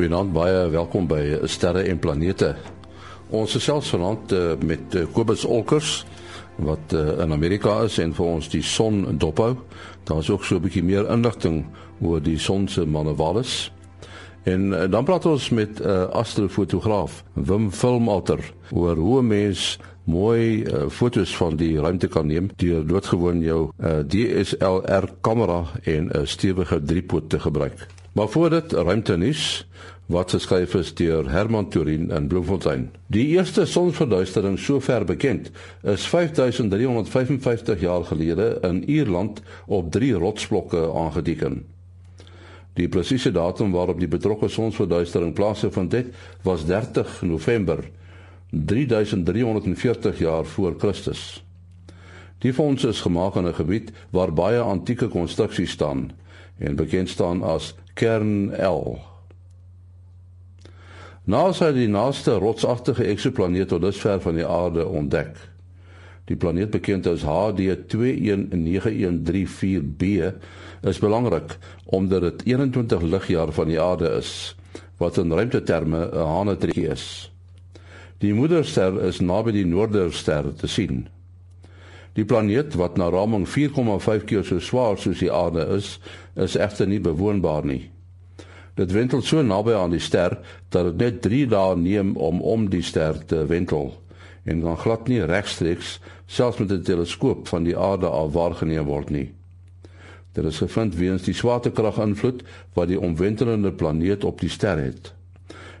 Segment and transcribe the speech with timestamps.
[0.00, 2.54] Goeienaand, baie welkom by Sterre en Planete.
[3.36, 5.90] Ons gesels vanaand uh, met uh, Kobus Olkers
[6.56, 9.50] wat uh, in Amerika is en vir ons die son dophou.
[10.08, 11.66] Daar's ook so 'n bietjie meer inligting
[12.00, 13.68] oor die son se manewales.
[14.48, 18.40] En uh, dan praat ons met 'n uh, astrofotograaf, Wim Filmalter,
[18.72, 19.78] oor hoe 'n mens
[20.10, 26.10] mooi uh, fotos van die ruimte kan neem deur doodgewoon jou uh, DSLR kamera en
[26.10, 27.86] 'n uh, stewige driepoot te gebruik.
[28.12, 29.66] Maar voor dit ruimte nuus
[30.06, 32.90] wat geskryf is deur Herman Turin in Bloemfontein.
[33.06, 35.50] Die eerste sonsverduistering sover bekend
[35.82, 41.64] is 5355 jaar gelede in Ierland op drie rotsblokke aangeteken.
[42.74, 46.06] Die presiese datum waarop die betrokke sonsverduistering plaasgevind het,
[46.42, 47.84] was 30 November
[48.50, 51.44] 3340 jaar voor Christus.
[52.38, 56.10] Die fonds is gemaak in 'n gebied waar baie antieke konstruksies staan
[56.58, 58.98] en bekend staan as Kern L.
[61.24, 65.36] NASA het die naaste rotsagtige eksoplaneet tot dusver van die aarde ontdek.
[66.24, 67.60] Die planeet bekend as HD
[67.94, 70.04] 219134b
[70.82, 74.56] is belangrik omdat dit 21 ligjare van die aarde is,
[74.96, 77.29] wat in ruimteterme 'n hanetree is.
[78.20, 81.06] Die moederster is naby die noorderster te sien.
[82.18, 85.94] Die planeet wat na raming 4,5 keer so swaar soos die aarde is,
[86.36, 87.86] is egter nie bewoonbaar nie.
[88.76, 90.36] Dit wentel so naby aan die ster
[90.68, 93.94] dat dit net 3 dae neem om om die ster te wentel
[94.44, 99.10] en dan glad nie regstreeks selfs met 'n teleskoop van die aarde af waargeneem word
[99.10, 99.30] nie.
[100.32, 102.42] Dit is gevind weens die swaartekrag invloed
[102.74, 105.12] wat die omwentelende planeet op die ster het.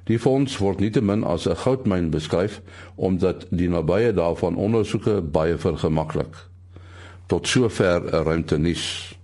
[0.04, 2.60] Die fonds word nietemin as 'n goudmyn beskryf
[2.96, 6.34] omdat die nabye daarvan ondersoeke baie vergemaklik.
[7.26, 9.14] Tot sover 'n ruimtenis.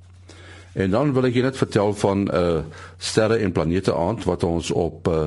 [0.72, 2.58] En dan wil ek julle net vertel van 'n uh,
[2.98, 5.26] sterre en planete aand wat ons op uh,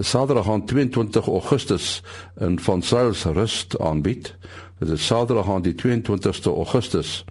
[0.00, 2.02] Saterdag aan 22 Augustus
[2.38, 4.34] in Van Sails Rust aanbied.
[4.78, 7.24] Dit is Saterdag aan die 22ste Augustus.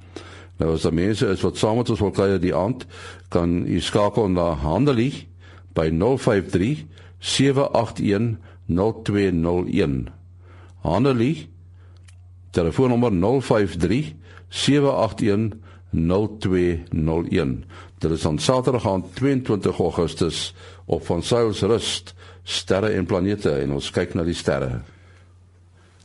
[0.57, 2.85] Nou as daar mense is wat saam met ons wil kuier die aand,
[3.27, 5.27] kan u skakel na Handelie
[5.73, 6.85] by 053
[7.19, 8.37] 781
[8.67, 10.07] 0201.
[10.81, 11.49] Handelie
[12.51, 13.11] telefoonnommer
[13.41, 14.15] 053
[14.47, 15.57] 781
[15.95, 17.63] 0201.
[17.97, 20.53] Dit is aan Saterdag aan 22 Augustus
[20.85, 24.81] op van Sails Rust, sterre en planete en ons kyk na die sterre.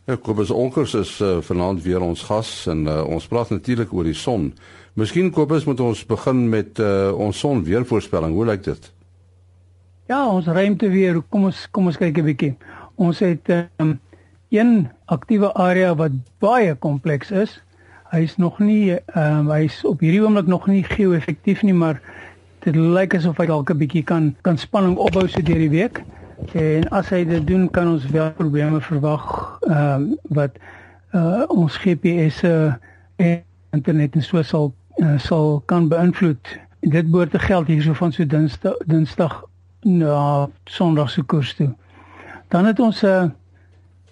[0.09, 4.09] Ja, Kobus Onkers is uh, vanaand weer ons gas en uh, ons praat natuurlik oor
[4.09, 4.48] die son.
[4.98, 8.34] Miskien Kobus moet ons begin met uh, ons son weervoorspelling.
[8.34, 8.91] Hoe lyk dit?
[10.10, 11.21] Ja, ons ruimte weer.
[11.31, 12.54] Kom ons kom ons kyk 'n bietjie.
[12.98, 13.47] Ons het
[13.78, 13.93] um,
[14.50, 16.10] een aktiewe area wat
[16.43, 17.53] baie kompleks is
[18.10, 22.00] hy's nog nie ehm um, hy's op hierdie oomblik nog nie geo-effektief nie, maar
[22.66, 26.03] dit lyk asof hy dalk 'n bietjie kan kan spanning opbou so deur die week.
[26.54, 30.59] En as hy dit doen, kan ons wel probleme verwag ehm um, wat
[31.15, 32.75] uh, ons GPS uh,
[33.16, 36.59] en internet en so sal uh, sal kan beïnvloed.
[36.81, 39.49] Dit behoort te geld hierso van so Dinsdag Dinsdag
[39.82, 41.74] na Sondag se koers toe.
[42.48, 43.34] Dan het ons 'n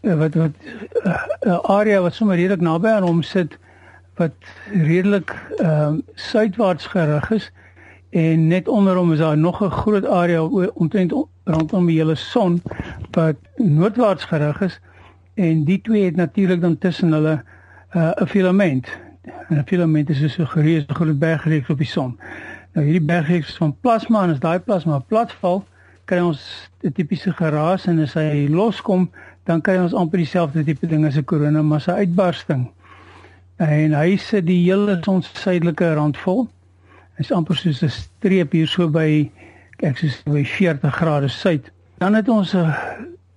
[0.03, 0.51] uh, wat wat
[1.05, 3.59] 'n uh, area wat sommer redelik naby aan hom sit
[4.15, 4.35] wat
[4.73, 7.53] redelik ehm uh, suidwaarts gerig is
[8.11, 10.43] en net onder hom is daar nog 'n groot area
[10.75, 11.13] omtrent
[11.45, 12.63] rondom die hele son
[13.11, 14.81] wat noordwaarts gerig is
[15.35, 17.43] en die twee het natuurlik dan tussen hulle
[17.97, 18.89] uh, 'n filament.
[19.51, 22.19] 'n Filament is so 'n gereelde groot bergreeks op die son.
[22.73, 25.65] Nou hierdie bergreeks van plasma en as daai plasma platval,
[26.05, 29.11] kry ons 'n tipiese geraas en as hy loskom,
[29.45, 32.69] dan kry ons amper dieselfde tipe ding as 'n koronamassa uitbarsting
[33.59, 36.47] en hy sit die hele son suidelike rand vol.
[37.19, 39.31] Hy's amper soos 'n streep hier so by
[39.83, 41.71] ek sê by 40 grade suid.
[41.99, 42.75] Dan het ons 'n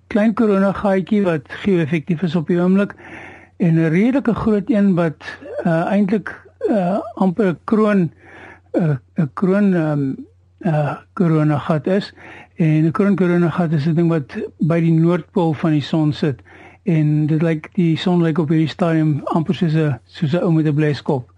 [0.09, 2.93] klein korona gaatjie wat geo-effektief is op die oomblik
[3.57, 5.21] en 'n redelike groot een wat
[5.65, 6.29] uh, eintlik
[6.69, 8.11] uh, amper 'n kroon
[8.73, 10.03] 'n uh, kroon um,
[10.65, 12.13] uh, korona gat is
[12.55, 16.13] en 'n kroon korona gat is 'n ding wat by die noordpool van die son
[16.13, 16.39] sit
[16.83, 20.51] en dit lyk die son lyk op hierdie stadium amper soos 'n soos 'n ou
[20.51, 21.29] met 'n bleskop.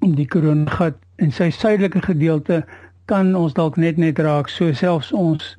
[0.00, 2.64] Die koronagat en sy suidelike gedeelte
[3.04, 5.56] kan ons dalk net net raak so selfs ons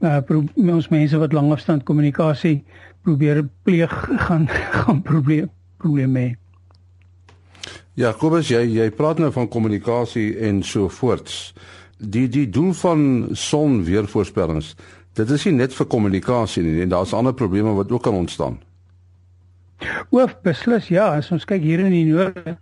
[0.00, 0.20] uh,
[0.56, 2.64] ons mense wat langafstand kommunikasie
[3.02, 3.92] probeer pleeg
[4.26, 4.48] gaan
[4.82, 6.41] gaan probleem probleme mee.
[7.94, 11.52] Ja, Kobus, jy jy praat nou van kommunikasie en so voorts.
[11.98, 14.74] Die die doel van son weervoorspellings
[15.12, 18.56] dit is nie net vir kommunikasie nie, daar's ander probleme wat ook kan ontstaan.
[20.10, 22.56] Oof beslis ja, as ons kyk hier in die noorde,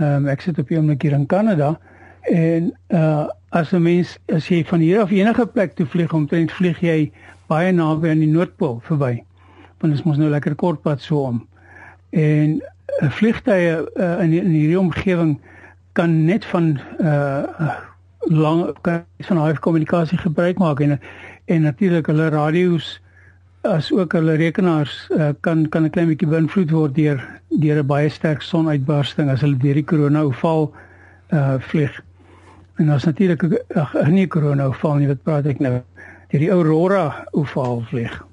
[0.00, 1.76] ehm um, ek sit op die oomblik hier in Kanada
[2.22, 6.52] En uh as 'n mens as jy van hier af enige plek toe vlieg, omtrent
[6.52, 7.12] vlieg jy
[7.46, 9.24] baie naby aan die Noordpool verby.
[9.78, 11.48] Want dit is mos nou lekker kort pad so om.
[12.10, 12.62] En
[13.00, 15.40] vliegtye uh, in, in hierdie omgewing
[15.92, 17.70] kan net van uh
[18.30, 21.00] lang kan van hy kommunikasie gebruik maak en
[21.50, 23.00] en natuurlik hulle radio's
[23.62, 27.18] as ook hulle rekenaars uh, kan kan 'n klein bietjie beïnvloed word deur
[27.48, 30.72] deur 'n baie sterk sonuitbarsting as hulle deur die korona oval
[31.32, 32.02] uh vlieg.
[32.76, 35.80] En ons natuurlik ag nie korona oval nie, wat praat ek nou?
[36.30, 38.31] Deur die aurora oval vlieg.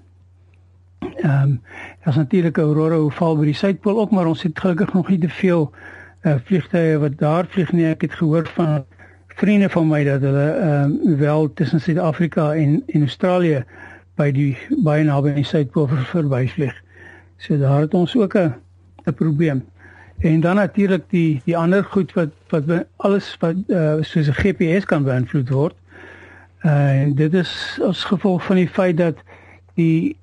[0.99, 1.61] Ehm um,
[2.03, 5.29] as natuurlik aurora oval by die suidpool ook, maar ons het gelukkig nog nie te
[5.29, 5.71] veel
[6.27, 7.85] uh vliegtye wat daar vlieg nie.
[7.85, 8.85] Ek het gehoor van
[9.39, 13.63] vriende van my dat hulle ehm um, wel tussen Suid-Afrika en en Australië
[14.19, 16.75] by die baie naby die Suidpool verbyvlieg.
[17.37, 18.53] So daar het ons ook 'n
[19.05, 19.63] 'n probleem.
[20.19, 24.85] En dan natuurlik die die ander goed wat wat alles wat uh, soos 'n GPS
[24.85, 25.75] kan beïnvloed word.
[26.61, 29.15] Uh, en dit is as gevolg van die feit dat
[29.73, 30.17] die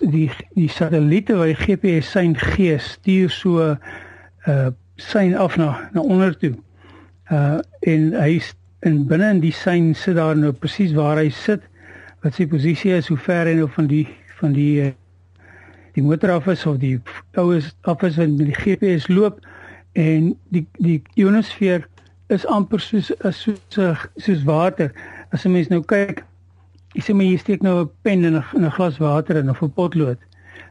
[0.00, 3.76] die die satelliete wat die GPS sein gee stuur so
[4.46, 6.54] uh sein af na na onder toe.
[7.30, 8.40] Uh en hy
[8.80, 11.62] in binne in die sein sit daar nou presies waar hy sit
[12.22, 14.06] wat sy posisie is, hoe ver hy nou van die
[14.38, 14.92] van die eh,
[15.94, 16.98] die motor af is of die
[17.38, 19.40] oues af is wat met die GPS loop
[19.92, 21.86] en die die ionosfeer
[22.34, 24.92] is amper soos soos soos water.
[25.30, 26.24] As 'n mens nou kyk,
[26.94, 29.70] jy sê maar jy steek nou 'n pen in 'n glas water in of 'n
[29.70, 30.18] potlood,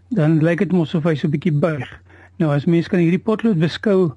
[0.09, 1.87] dan lyk dit mos of hy so 'n bietjie buig.
[2.39, 4.13] Nou as mens kan hierdie potlood beskou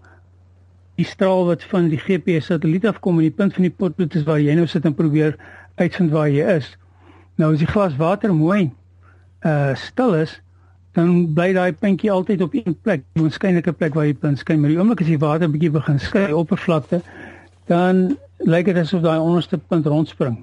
[0.97, 4.25] die straal wat van die GPS satelliet afkom en die punt van die potlood is
[4.25, 5.37] waar jy nou sit en probeer
[5.77, 6.77] uitvind waar jy is.
[7.37, 8.71] Nou as die glas water mooi
[9.45, 10.41] uh stil is,
[10.97, 14.61] dan bly daai puntjie altyd op een plek, 'n waarskynlike plek waar jy punt skyn,
[14.61, 17.03] maar die oomblik as die water bietjie begin skei op oppervlakte,
[17.67, 20.39] dan lyk dit asof daai onderste punt rondspring.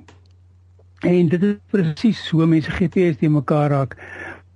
[1.04, 3.96] En dit is presies so mense GPS die mekaar raak.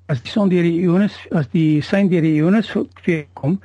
[0.07, 2.69] As die son deur die iones as die sein deur die iones
[3.35, 3.57] kom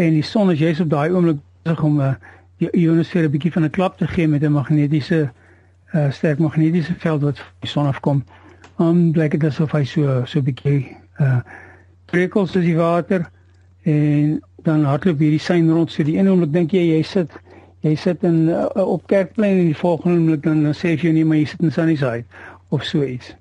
[0.00, 2.14] en die son is juist op daai oomblik besig om uh,
[2.62, 5.28] die ionosfeer 'n bietjie van 'n klap te gee met 'n magnetiese
[5.92, 8.24] uh, sterk magnetiese veld wat van die son afkom.
[8.78, 11.40] Dan blyk dit asof hy so so 'n bietjie uh
[12.06, 13.28] prikkels as die water
[13.84, 17.30] en dan hardloop hierdie sein rond so die een oomblik dink jy jy sit
[17.80, 21.24] jy sit in uh, op kerkplein en die volgende oomblik dan, dan sê jy nie
[21.24, 22.24] maar jy sit in Sunnyside
[22.68, 23.34] of so iets.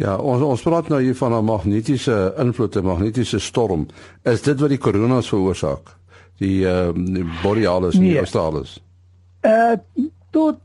[0.00, 3.86] Ja, ons ons praat nou hier van 'n magnetiese invloed, 'n magnetiese storm.
[4.24, 5.96] Is dit wat die koronas veroorsaak?
[6.38, 8.12] Die ehm uh, borealis nee.
[8.12, 8.80] en australis.
[9.42, 9.76] Uh
[10.30, 10.58] tot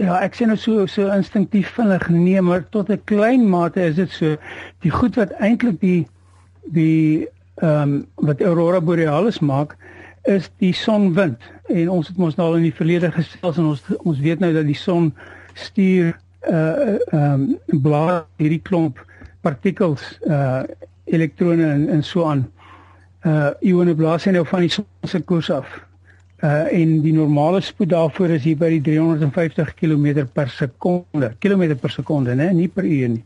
[0.00, 3.94] Ja, ek sien nou so so instinktief vinnig nee, maar tot 'n klein mate is
[3.94, 4.36] dit so.
[4.80, 6.06] Die goed wat eintlik die
[6.64, 7.28] die
[7.60, 9.76] ehm um, wat aurora borealis maak
[10.22, 11.40] is die sonwind.
[11.66, 14.52] En ons het mos nou al in die verlede gesels en ons ons weet nou
[14.54, 15.12] dat die son
[15.54, 16.12] stuur
[16.50, 18.98] uh ehm um, blaas hierdie klomp
[19.42, 20.62] partikels uh
[21.04, 22.46] elektrone en en so aan.
[23.26, 25.68] Uh ione blaas hy nou van die son se koers af
[26.42, 31.78] uh en die normale spoed daarvoor is hier by die 350 km per sekonde, kilometer
[31.78, 33.24] per sekonde, né, nie per uur nie.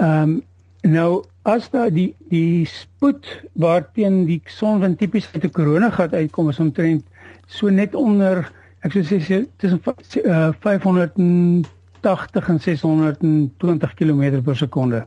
[0.00, 0.38] Ehm um,
[0.82, 6.48] nou as daai die die spoed waarteen die sonwind tipies uit 'n korona gat uitkom
[6.48, 7.04] is omtrent
[7.46, 8.52] so net onder
[8.84, 9.80] ek sou sê tussen
[10.24, 15.06] uh, 580 en 620 km per sekonde.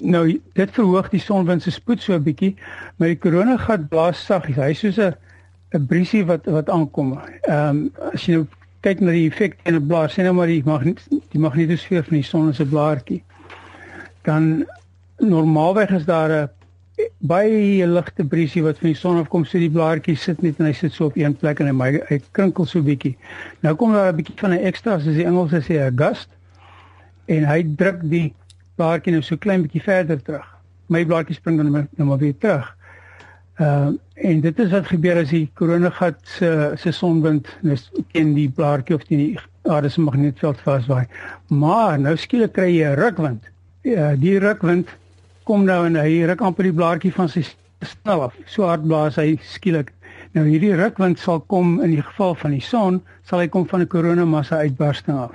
[0.00, 2.56] Nou dit verhoog die sonwind se spoed so 'n bietjie,
[2.96, 4.56] maar die korona gat blaas saggies.
[4.56, 5.14] Hy soos 'n
[5.74, 7.18] 'n briesie wat wat aankom.
[7.42, 8.46] Ehm um, as jy nou
[8.80, 12.16] kyk na die effek in 'n blaar, sien nou maar die magnet die magnetosfeer van
[12.16, 13.22] die son 'n blaartjie.
[14.28, 14.66] Dan
[15.16, 16.48] normaalweg is daar 'n
[17.18, 20.72] baie ligte briesie wat van die son afkom, so die blaartjie sit net en hy
[20.72, 23.16] sit so op een plek en hy my, hy krinkel so bietjie.
[23.60, 26.28] Nou kom daar 'n bietjie van 'n ekstra, soos die Engelse sê 'n gust
[27.26, 28.34] en hy druk die
[28.76, 30.46] blaartjie nou so klein bietjie verder terug.
[30.88, 32.76] My blaartjie spring dan nou maar weer terug.
[33.58, 38.34] Ehm uh, en dit is wat gebeur as die koronagat se se sonwind nes teen
[38.34, 41.06] die blaartjie of teen die aarde se magnetveld vaswaai.
[41.48, 43.44] Maar nou skielik kry jy 'n rukwind.
[43.88, 44.90] Ja, die rukwind
[45.48, 47.40] kom nou en hy ruk amper die blaartjie van sy
[47.80, 48.34] stel af.
[48.44, 49.94] So hard blaas hy skielik.
[50.36, 53.80] Nou hierdie rukwind sal kom in die geval van die son, sal hy kom van
[53.80, 55.32] 'n koronamassa uitbarsting af.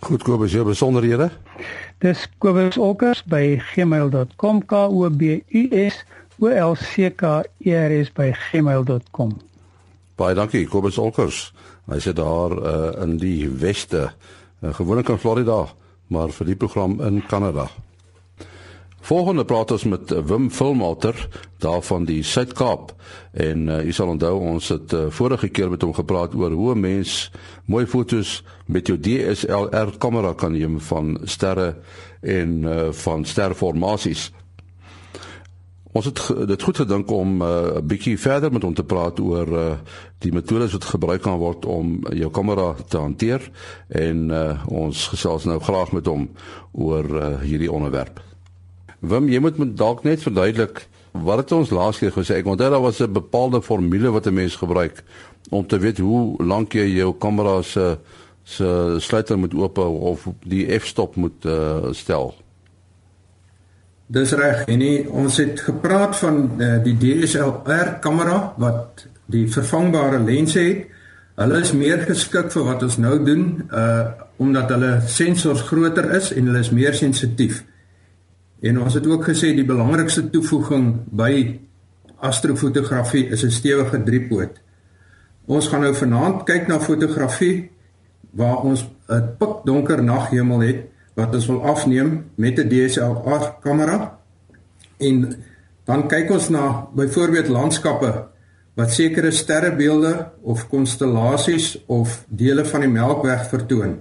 [0.00, 1.30] Goed Kobus, jy besonderhede?
[2.00, 6.04] Dis Kobus Olkers by gmail.com k o b u s
[6.40, 9.36] olckers@gmail.com.
[10.16, 11.52] Baie dankie Kobus Olkers.
[11.86, 14.12] Hy sit daar uh, in die weste,
[14.60, 15.66] uh, gewoonlik in Florida,
[16.06, 17.68] maar vir die program in Kanada.
[19.06, 21.14] Volgende praat ons met Wim Filmalter
[21.62, 22.90] daarvan die Suid-Kaap
[23.38, 26.74] en uh, u sal onthou ons het uh, vorige keer met hom gepraat oor hoe
[26.74, 27.30] 'n mens
[27.70, 31.76] mooi fotos met jou DSLR kamera kan neem van sterre
[32.20, 34.32] en uh, van sterformasies.
[35.96, 39.48] Ons het dit goed gedink om 'n uh, bietjie verder met hom te praat oor
[39.48, 39.76] uh,
[40.18, 43.50] die metodes wat gebruik kan word om jou kamera te hanteer
[43.88, 46.28] en uh, ons gesels nou graag met hom
[46.72, 48.20] oor uh, hierdie onderwerp.
[49.00, 52.42] Wim, jy moet dalk net verduidelik wat het ons laas keer gesê?
[52.42, 55.04] Ek onthou daar was 'n bepaalde formule wat 'n mens gebruik
[55.50, 57.98] om te weet hoe lank jy jou kamera se
[58.44, 62.34] se sluiter moet oop of die f-stop moet uh, stel.
[64.06, 64.64] Dis reg.
[64.70, 70.84] En nie, ons het gepraat van uh, die DSLR kamera wat die vervangbare lense het.
[71.36, 76.26] Hulle is meer geskik vir wat ons nou doen uh omdat hulle sensors groter is
[76.36, 77.62] en hulle is meer sensitief.
[78.60, 81.30] En ons het ook gesê die belangrikste toevoeging by
[82.20, 84.60] astrofotografie is 'n stewige driepoot.
[85.46, 87.70] Ons gaan nou vanaand kyk na fotografie
[88.30, 90.84] waar ons 'n pikdonker naghemel het
[91.16, 94.18] wat ons wil afneem met 'n DSLR kamera
[94.98, 95.42] en
[95.84, 98.12] dan kyk ons na byvoorbeeld landskappe
[98.76, 103.96] wat sekere sterrebeelde of konstellasies of dele van die Melkweg vertoon.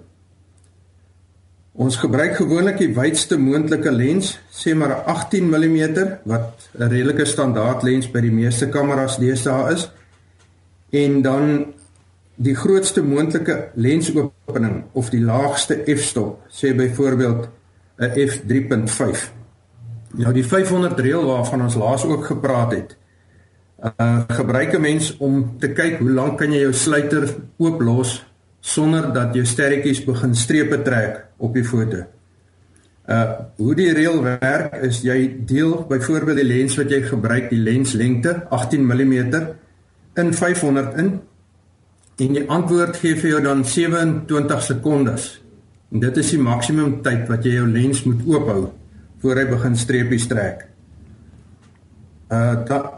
[1.76, 7.26] Ons gebruik gewoonlik die wydste moontlike lens, sê maar 'n 18 mm wat 'n redelike
[7.26, 9.92] standaard lens by die meeste kameras deesdae is.
[10.92, 11.74] En dan
[12.36, 17.50] die grootste moontlike lensopening of die laagste f-stop sê byvoorbeeld
[18.00, 19.32] 'n f3.5
[20.18, 22.98] nou die 500 reël waarvan ons laas ook gepraat het
[23.84, 28.26] uh gebruik 'n mens om te kyk hoe lank kan jy jou sluiter ooplos
[28.60, 32.04] sonder dat jou sterretjies begin strepe trek op die foto.
[33.08, 37.60] Uh hoe die reël werk is jy deel byvoorbeeld die lens wat jy gebruik die
[37.60, 39.14] lenslengte 18 mm
[40.16, 41.20] in 500 in
[42.16, 45.28] En die antwoord gee vir jou dan 27 sekondes.
[45.92, 48.62] En dit is die maksimum tyd wat jy jou lens moet oophou
[49.24, 50.68] voor hy begin streepies trek.
[52.32, 52.94] Uh dat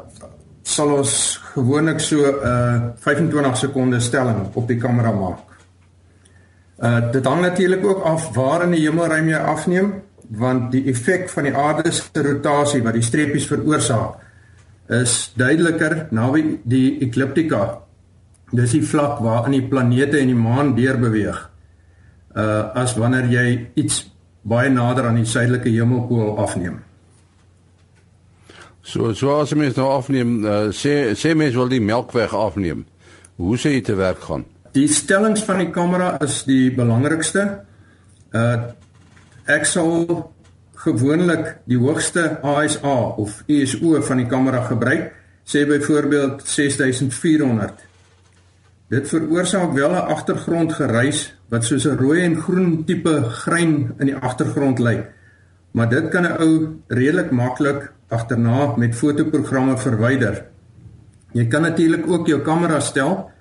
[0.67, 1.13] sal ons
[1.53, 5.39] gewoonlik so 'n uh, 25 sekondes stelling op die kamera maak.
[6.77, 9.93] Uh dit hang natuurlik ook af waar in die hemelruim jy afneem
[10.29, 14.15] want die effek van die aarde se rotasie wat die streepies veroorsaak
[14.87, 17.86] is duideliker naby die ekliptika
[18.51, 21.39] dis die vlak waarin die planete en die maan deur beweeg.
[22.37, 24.05] Uh as wanneer jy iets
[24.47, 26.79] baie nader aan die suidelike hemelpool afneem.
[28.81, 32.85] So so as mens nou afneem, uh, sê sê mens wil die Melkweg afneem.
[33.35, 34.45] Hoe sê jy te werk gaan?
[34.73, 37.47] Die stellings van die kamera is die belangrikste.
[38.31, 38.73] Uh
[39.47, 40.31] ek sal
[40.77, 45.11] gewoonlik die hoogste ASA of ISO van die kamera gebruik.
[45.47, 47.87] Sê byvoorbeeld 6400
[48.87, 54.15] Dit veroorsaak wel 'n agtergrondgeruis wat soos 'n rooi en groen tipe grein in die
[54.15, 55.11] agtergrond lyk.
[55.71, 60.45] Maar dit kan 'n ou redelik maklik agterna met fotoprogramme verwyder.
[61.31, 63.31] Jy kan natuurlik ook jou kamera stel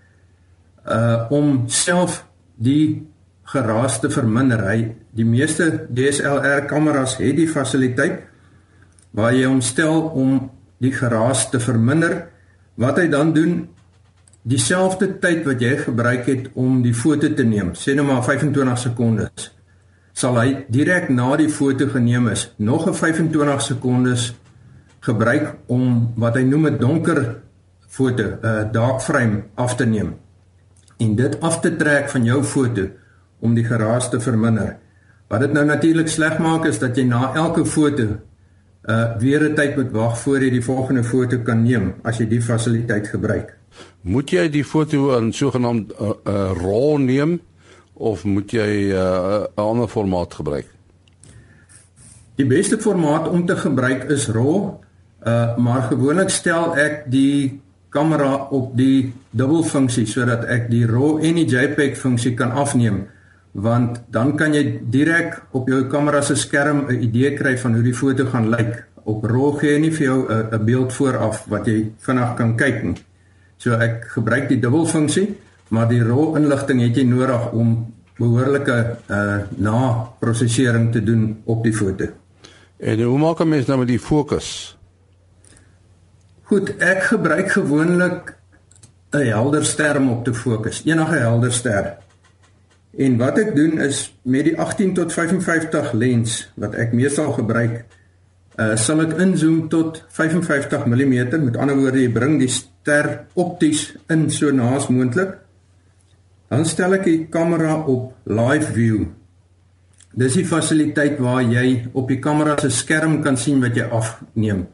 [0.89, 3.07] uh om self die
[3.43, 4.69] geraas te verminder.
[4.69, 8.23] Hy die meeste DSLR kameras het die fasiliteit
[9.11, 12.29] waar jy hom stel om die geraas te verminder.
[12.75, 13.69] Wat hy dan doen
[14.47, 18.79] dieselfde tyd wat jy gebruik het om die foto te neem, sê nou maar 25
[18.79, 19.49] sekondes,
[20.15, 24.35] sal hy direk na die foto geneem is nog 'n 25 sekondes
[25.01, 27.43] gebruik om wat hy noem 'n donker
[27.89, 30.15] foto, 'n dark frame af te neem
[30.99, 32.89] en dit af te trek van jou foto
[33.41, 34.77] om die geraas te verminder.
[35.29, 38.07] Wat dit nou natuurlik sleg maak is dat jy na elke foto
[38.87, 42.29] uh weer 'n tyd moet wag voor jy die volgende foto kan neem as jy
[42.29, 43.57] die fasiliteit gebruik.
[44.01, 47.41] Moet jy die foto in sogenaamd uh, uh, RAW neem
[47.95, 50.67] of moet jy 'n uh, ander formaat gebruik?
[52.37, 54.77] Die beste formaat om te gebruik is RAW,
[55.27, 61.35] uh, maar gewoonlik stel ek die kamera op die dubbelfunksie sodat ek die RAW en
[61.35, 63.07] die JPEG funksie kan afneem
[63.57, 67.83] want dan kan jy direk op jou kamera se skerm 'n idee kry van hoe
[67.83, 68.85] die foto gaan lyk.
[69.05, 72.83] Op RAW gee jy nie vir jou 'n beeld vooraf wat jy vinnig kan kyk
[72.83, 72.97] nie.
[73.57, 75.37] So ek gebruik die dubbelfunksie,
[75.69, 77.77] maar die raw inligting het jy nodig om
[78.17, 78.77] behoorlike
[79.13, 82.09] uh na-prosesering te doen op die foto.
[82.77, 84.77] En hoe maak 'n mens nou met die fokus?
[86.43, 88.35] Goed, ek gebruik gewoonlik
[89.11, 91.97] 'n helder ster om op te fokus, enige helder ster.
[92.97, 97.85] En wat ek doen is met die 18 tot 55 lens wat ek meestal gebruik,
[98.57, 101.17] uh sal ek inzoom tot 55 mm.
[101.45, 105.35] Met ander woorde, jy bring die ster opties in so naas moontlik.
[106.49, 109.05] Dan stel ek die kamera op live view.
[110.17, 114.65] Dis die fasiliteit waar jy op die kamera se skerm kan sien wat jy afneem.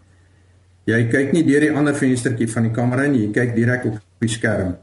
[0.87, 3.99] Jy kyk nie deur die ander venstertjie van die kamera nie, jy kyk direk op
[4.23, 4.77] die skerm.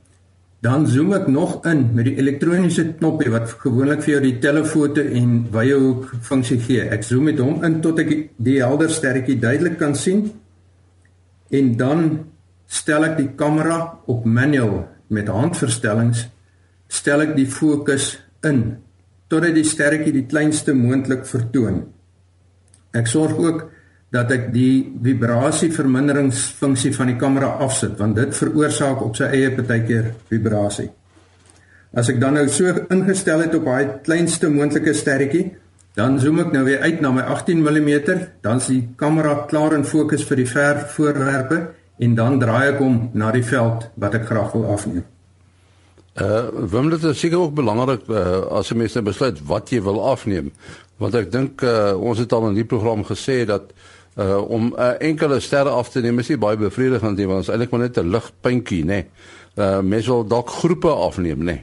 [0.59, 5.05] Dan zoom ek nog in met die elektroniese knoppie wat gewoonlik vir jou die telefoto
[5.19, 6.83] en wye hoek funksie gee.
[6.83, 10.25] Ek zoom met hom in tot ek die helder sterretjie duidelik kan sien.
[11.49, 12.03] En dan
[12.67, 13.79] stel ek die kamera
[14.11, 16.27] op manual met handverstellings
[16.89, 18.81] stel ek die fokus in
[19.29, 21.83] totdat die sterretjie die kleinste moontlik vertoon.
[22.97, 23.67] Ek sorg ook
[24.13, 29.51] dat ek die vibrasie verminderingsfunksie van die kamera afsit want dit veroorsaak op sy eie
[29.53, 30.89] partykeer vibrasie.
[31.93, 35.47] As ek dan nou so ingestel het op daai kleinste moontlike sterretjie,
[35.97, 37.89] dan zoom ek nou weer uit na my 18 mm,
[38.45, 41.61] dan is die kamera klaar in fokus vir die ver voorwerpe
[41.99, 45.07] en dan draai ek hom na die veld wat ek graag wil afneem.
[46.19, 49.81] Uh, wim dit is seker ook belangrik uh, as 'n mens nou besluit wat jy
[49.81, 50.51] wil afneem,
[50.97, 53.71] want ek dink uh, ons het al in die program gesê dat
[54.19, 57.38] uh om 'n uh, enkele sterre af te neem is nie baie bevredigend nie want
[57.38, 59.05] ons eintlik maar net 'n ligpuntjie nê.
[59.55, 61.57] Uh mens wil dalk groepe afneem nê.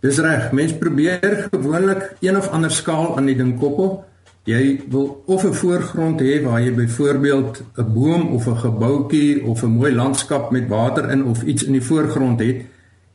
[0.00, 0.52] Dis reg.
[0.52, 4.04] Mens probeer gewoonlik een of ander skaal aan die ding koppel.
[4.44, 9.62] Jy wil of 'n voorgrond hê waar jy byvoorbeeld 'n boom of 'n gebouetjie of
[9.62, 12.56] 'n mooi landskap met water in of iets in die voorgrond het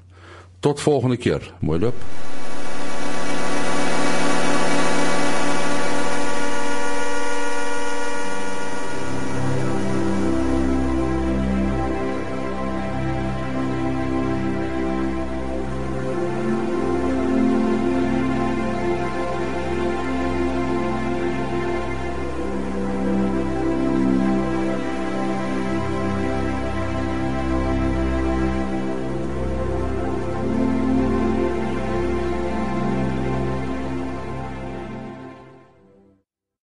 [0.61, 1.55] Tot volgende keer.
[1.61, 1.95] Mooi loop.